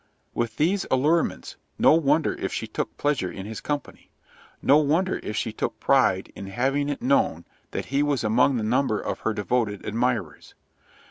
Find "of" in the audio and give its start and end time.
8.99-9.19